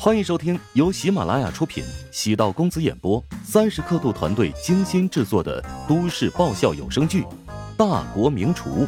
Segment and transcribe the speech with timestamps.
[0.00, 7.22] 欢迎收听由喜马拉雅出品、喜道公子演播、三十刻度团队精心制作的都市爆笑有声剧
[7.76, 8.86] 《大国名厨》，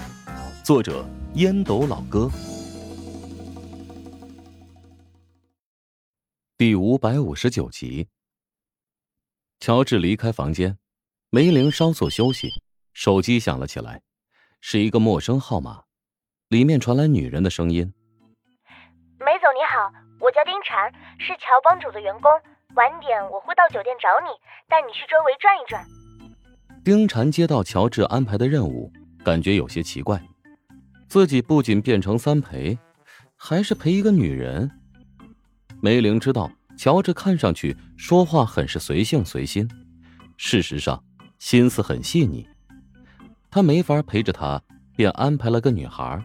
[0.65, 1.05] 作者
[1.35, 2.31] 烟斗老哥，
[6.57, 8.07] 第五百五十九集。
[9.59, 10.79] 乔治离开房间，
[11.31, 12.49] 梅玲稍作休息，
[12.93, 14.01] 手机响了起来，
[14.61, 15.83] 是一个陌生号码，
[16.47, 17.93] 里面传来女人的声音
[19.19, 19.93] ：“梅总你好。”
[20.31, 22.31] 我叫丁婵，是乔帮主的员工。
[22.77, 24.31] 晚点我会到酒店找你，
[24.69, 25.85] 带你去周围转一转。
[26.85, 28.93] 丁婵接到乔治安排的任务，
[29.25, 30.23] 感觉有些奇怪。
[31.09, 32.79] 自己不仅变成三陪，
[33.35, 34.71] 还是陪一个女人。
[35.83, 39.69] 梅玲知道乔治看上去说话很是随性随心，
[40.37, 41.03] 事实上
[41.41, 42.49] 心思很细腻。
[43.51, 44.63] 他没法陪着他，
[44.95, 46.23] 便安排了个女孩。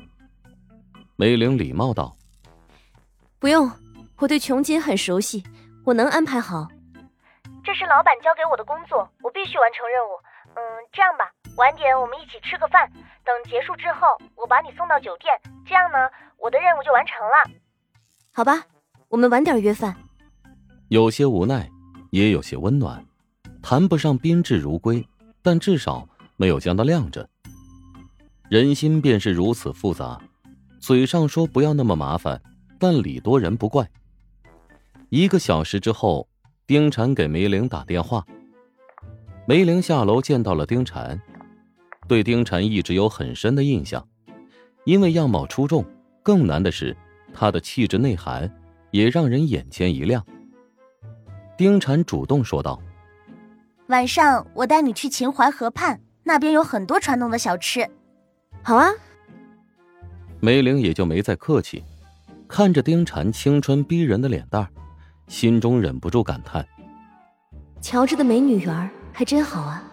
[1.15, 2.15] 梅玲礼貌道
[3.41, 3.67] ：“不用。”
[4.17, 5.43] 我对琼姐很熟悉，
[5.83, 6.67] 我能安排好。
[7.63, 10.15] 这是老板交给我的工作，我必须完成任务。
[10.55, 10.61] 嗯，
[10.93, 12.89] 这样吧，晚点我们一起吃个饭，
[13.25, 15.33] 等结束之后，我把你送到酒店，
[15.67, 15.97] 这样呢，
[16.37, 17.59] 我的任务就完成了。
[18.31, 18.63] 好吧，
[19.09, 19.93] 我们晚点约饭。
[20.87, 21.69] 有些无奈，
[22.11, 23.03] 也有些温暖，
[23.61, 25.05] 谈不上宾至如归，
[25.41, 27.27] 但至少没有将他晾着。
[28.49, 30.21] 人心便是如此复杂，
[30.79, 32.41] 嘴上说不要那么麻烦，
[32.79, 33.85] 但礼多人不怪。
[35.15, 36.27] 一个小时之后，
[36.67, 38.25] 丁婵给梅玲打电话。
[39.47, 41.17] 梅玲下楼见到了丁婵，
[42.05, 44.05] 对丁婵一直有很深的印象，
[44.83, 45.85] 因为样貌出众，
[46.21, 46.93] 更难的是
[47.33, 48.53] 她的气质内涵
[48.91, 50.21] 也让人眼前一亮。
[51.57, 52.77] 丁婵主动说道
[53.87, 57.89] ：“晚上我带你去秦淮河畔，那边有很多传统的小吃。”
[58.61, 58.89] 好啊。
[60.41, 61.85] 梅玲也就没再客气，
[62.49, 64.67] 看着丁婵青春逼人的脸蛋儿。
[65.27, 66.65] 心中忍不住感叹
[67.81, 69.83] ：“乔治的美女缘还真好啊！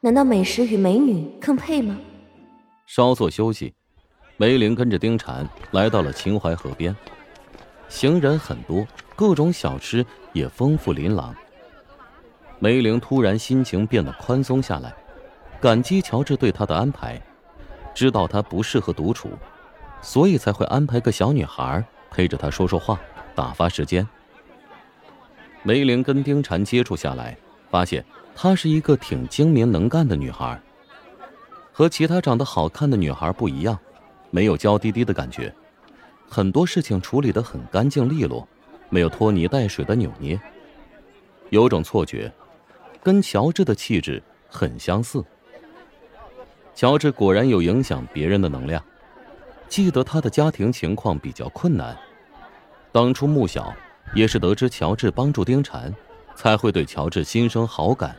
[0.00, 1.96] 难道美食与美女更配吗？”
[2.86, 3.72] 稍作休息，
[4.36, 6.94] 梅玲跟着丁婵来到了秦淮河边，
[7.88, 8.84] 行人很多，
[9.14, 11.32] 各种小吃也丰富琳琅。
[12.58, 14.92] 梅玲突然心情变得宽松下来，
[15.60, 17.22] 感激乔治对她的安排，
[17.94, 19.30] 知道她不适合独处，
[20.00, 22.98] 所以才会安排个小女孩陪着她说说话，
[23.36, 24.06] 打发时间。
[25.64, 27.36] 梅玲跟丁婵接触下来，
[27.70, 30.60] 发现她是一个挺精明能干的女孩，
[31.72, 33.78] 和其他长得好看的女孩不一样，
[34.30, 35.54] 没有娇滴滴的感觉，
[36.28, 38.46] 很多事情处理得很干净利落，
[38.88, 40.40] 没有拖泥带水的扭捏。
[41.50, 42.32] 有种错觉，
[43.02, 45.24] 跟乔治的气质很相似。
[46.74, 48.82] 乔治果然有影响别人的能量。
[49.68, 51.96] 记得他的家庭情况比较困难，
[52.90, 53.72] 当初穆小。
[54.14, 55.92] 也是得知乔治帮助丁婵，
[56.34, 58.16] 才会对乔治心生好感，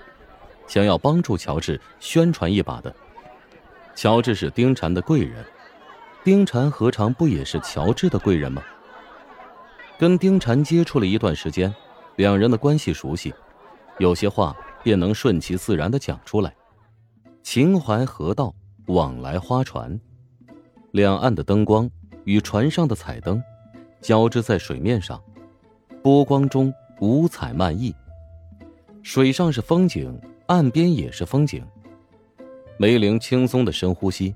[0.68, 2.94] 想要帮助乔治宣传一把的。
[3.96, 5.46] 乔治是丁婵的贵人，
[6.24, 8.64] 丁婵何尝不也是乔治的贵人吗？
[10.00, 11.74] 跟丁婵接触了一段时间，
[12.16, 13.32] 两人的关系熟悉，
[14.00, 16.54] 有些话便能顺其自然的讲出来。
[17.44, 18.54] 秦淮河道
[18.88, 20.00] 往来花船，
[20.92, 21.90] 两岸的灯光
[22.24, 23.42] 与船上的彩灯
[24.02, 25.22] 交织在水面上。
[26.04, 27.96] 波光中五彩漫溢，
[29.04, 31.66] 水上是风景，岸边也是风景。
[32.76, 34.36] 梅玲轻松的深呼吸。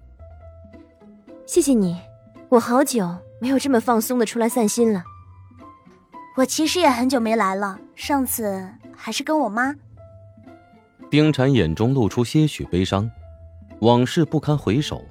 [1.45, 1.97] 谢谢你，
[2.47, 5.03] 我好久没有这么放松的出来散心了。
[6.37, 9.75] 我其实也很久没来了，上次还是跟我妈。
[11.11, 13.11] 丁婵眼中露出些许悲伤，
[13.81, 15.03] 往事不堪回首。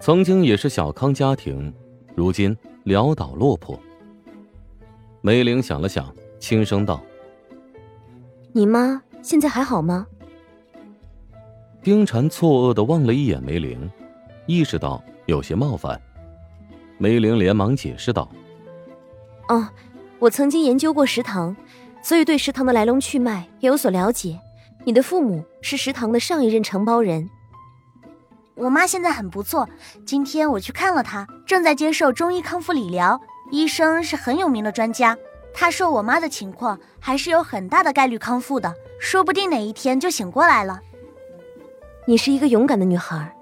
[0.00, 1.70] 曾经也是小康家庭，
[2.14, 3.78] 如今潦倒落魄。
[5.22, 6.98] 梅玲想了想，轻声道
[8.52, 10.06] ：“你妈现在还好吗？”
[11.84, 13.90] 丁婵错愕的望了一眼梅玲，
[14.46, 16.00] 意识到有些冒犯。
[16.96, 18.30] 梅玲连忙解释道
[19.48, 19.68] ：“哦，
[20.18, 21.54] 我曾经研究过食堂，
[22.02, 24.40] 所以对食堂的来龙去脉也有所了解。
[24.84, 27.28] 你的父母是食堂的上一任承包人。
[28.54, 29.68] 我妈现在很不错，
[30.06, 35.16] 今天我去看了她，正在接受中医康复理疗。”医生是很有名的专家，
[35.52, 40.80] 他说我妈的情况还是有很大的概率康复的，说不定哪一天就醒过来了。
[42.06, 43.34] 你是一个勇敢的女孩，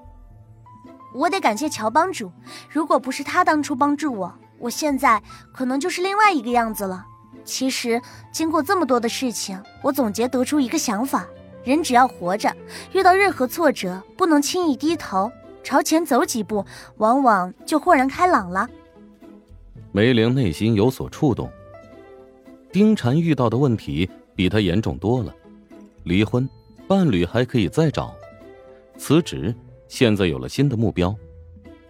[1.15, 2.33] 我得感谢乔帮主，
[2.71, 5.23] 如果不是他当初帮助我，我现在
[5.53, 7.05] 可能就是另外一个样子了。
[7.45, 8.01] 其实
[8.33, 11.27] 经过这么多的事情，我总结得出一个想法：
[11.65, 12.55] 人只要活着，
[12.93, 15.31] 遇到任何挫折，不能轻易低头，
[15.63, 16.65] 朝前走几步，
[16.97, 18.69] 往往就豁然开朗了。
[19.91, 21.51] 梅玲内心有所触动，
[22.71, 25.35] 丁婵遇到的问题比他严重多了，
[26.05, 26.49] 离婚，
[26.87, 28.15] 伴侣还可以再找，
[28.99, 29.55] 辞职，
[29.89, 31.15] 现在有了新的目标，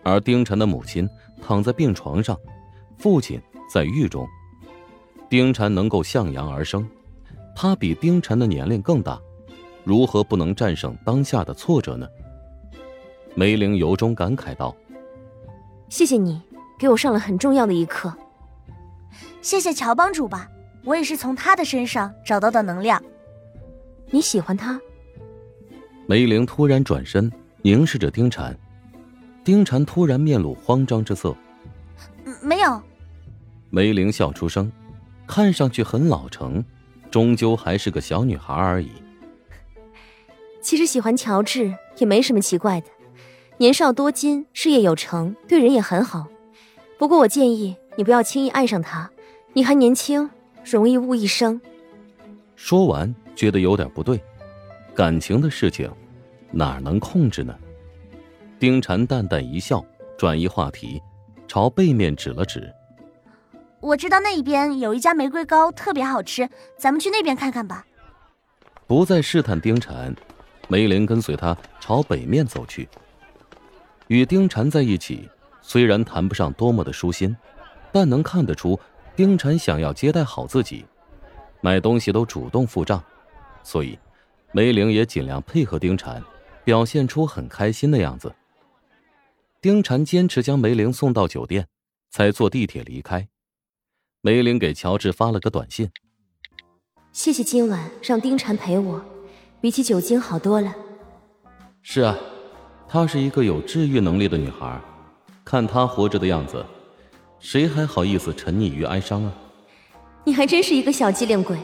[0.05, 1.09] 而丁禅的母亲
[1.43, 2.39] 躺在病床上，
[2.97, 3.41] 父亲
[3.73, 4.27] 在狱中，
[5.29, 6.89] 丁禅能够向阳而生，
[7.55, 9.21] 他比丁禅的年龄更大，
[9.83, 12.07] 如何不能战胜当下的挫折呢？
[13.35, 14.75] 梅玲由衷感慨道
[15.91, 16.41] ：“谢谢你，
[16.79, 18.17] 给我上了很重要的一课。
[19.43, 20.49] 谢谢乔帮主吧。”
[20.85, 23.03] 我也是从他的身上找到的能量。
[24.11, 24.81] 你喜欢他？
[26.07, 27.31] 梅玲突然转身
[27.61, 28.57] 凝视着丁禅，
[29.45, 31.37] 丁禅突然面露慌张之色。
[32.41, 32.81] 没有。
[33.69, 34.73] 梅玲笑出声，
[35.27, 36.65] 看上去很老成，
[37.11, 38.93] 终究还是个小女孩而已。
[40.63, 42.87] 其实喜欢乔治也没什么奇怪的，
[43.59, 46.29] 年少多金，事业有成，对人也很好。
[46.99, 49.11] 不过我建议你不要轻易爱上他，
[49.53, 50.29] 你还年轻。
[50.65, 51.59] 容易误一生。
[52.55, 54.23] 说完，觉得有点不对，
[54.95, 55.91] 感情的事情
[56.51, 57.57] 哪能控制呢？
[58.59, 59.83] 丁禅淡淡一笑，
[60.19, 61.01] 转移话题，
[61.47, 62.71] 朝背面指了指
[63.81, 66.47] ：“我知道那一边有一家玫瑰糕特别好吃，
[66.77, 67.87] 咱们去那边看看吧。”
[68.87, 70.15] 不再试探丁禅，
[70.69, 72.87] 梅林跟随他朝北面走去。
[74.09, 75.31] 与丁禅在一起，
[75.69, 77.37] 虽然谈不上多么的舒心，
[77.93, 78.81] 但能看得出。
[79.15, 80.87] 丁禅想要接待好自己，
[81.61, 83.05] 买东西都主动付账，
[83.63, 83.99] 所以
[84.53, 86.25] 梅玲也尽量配合丁禅，
[86.65, 88.35] 表现出很开心的样子。
[89.61, 91.67] 丁禅坚持将梅玲送到酒店，
[92.09, 93.29] 才坐地铁离开。
[94.23, 95.91] 梅玲给乔治发了个短信
[97.13, 99.05] ：“谢谢今晚让丁禅陪我，
[99.61, 100.75] 比起酒精好多了。”
[101.83, 102.17] 是啊，
[102.89, 104.81] 她是一个有治愈能力的女孩，
[105.49, 106.63] 看他活着的样子。
[107.39, 109.33] 谁还好意思沉溺于哀伤啊？
[110.23, 111.59] 你还真是一个小机灵鬼。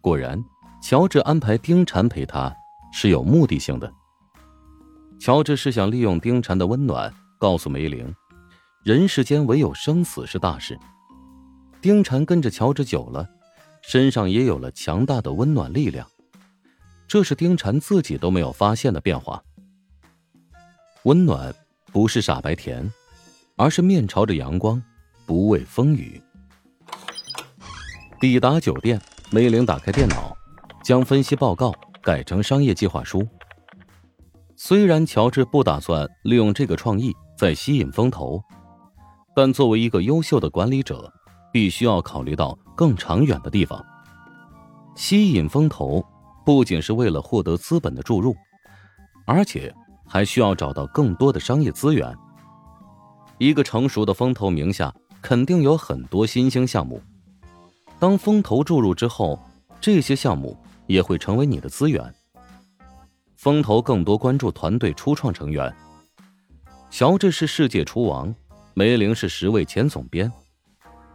[0.00, 0.40] 果然，
[0.80, 2.54] 乔治安排丁婵陪他
[2.92, 3.92] 是有目的性的。
[5.18, 8.14] 乔治是想利用丁婵的温暖，告诉梅玲，
[8.84, 10.78] 人世间唯有生死是大事。
[11.80, 13.28] 丁婵跟着乔治久了，
[13.82, 16.06] 身上也有了强大的温暖力量，
[17.08, 19.42] 这是丁婵自己都没有发现的变化。
[21.02, 21.52] 温暖
[21.94, 22.92] 不是傻白甜。
[23.56, 24.82] 而是面朝着阳光，
[25.24, 26.20] 不畏风雨。
[28.18, 29.00] 抵达酒店，
[29.30, 30.36] 梅玲打开电脑，
[30.82, 33.24] 将分析报告改成商业计划书。
[34.56, 38.42] 虽然乔治不打算利用这个创意再吸引风投，
[39.36, 41.12] 但作为一个优秀的管理者，
[41.52, 43.80] 必须要考虑到更长远的地方。
[44.96, 46.04] 吸引风投
[46.44, 48.34] 不仅是为了获得资本的注入，
[49.26, 49.72] 而且
[50.06, 52.16] 还需要找到更多的商业资源。
[53.38, 57.02] 一个成熟的风投名下肯定有很多新兴项目，
[57.98, 59.38] 当风投注入之后，
[59.80, 60.56] 这些项目
[60.86, 62.14] 也会成为你的资源。
[63.36, 65.74] 风投更多关注团队初创成员，
[66.90, 68.34] 乔治是世界厨王，
[68.72, 70.30] 梅林是十位前总编，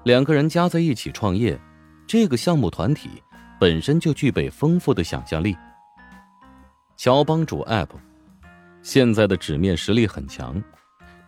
[0.03, 1.59] 两个人加在一起创业，
[2.05, 3.09] 这个项目团体
[3.59, 5.55] 本身就具备丰富的想象力。
[6.97, 7.89] 乔帮主 App
[8.81, 10.61] 现在的纸面实力很强。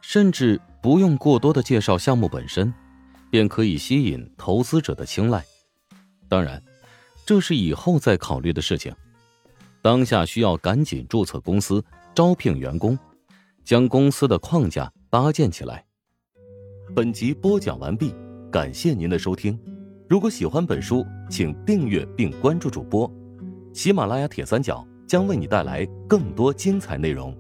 [0.01, 2.73] 甚至不用过多的介绍项目本身，
[3.29, 5.45] 便可以吸引投资者的青睐。
[6.27, 6.61] 当然，
[7.23, 8.91] 这是以后再考虑的事情。
[9.79, 11.83] 当下需要赶紧注册公司、
[12.15, 12.97] 招聘员工，
[13.63, 15.85] 将公司的框架搭建起来。
[16.95, 18.13] 本集播讲完毕，
[18.51, 19.57] 感谢您的收听。
[20.09, 23.09] 如果喜欢本书，请订阅并关注主播。
[23.71, 27.37] 喜马拉雅铁三角将为你带来更多精彩内容。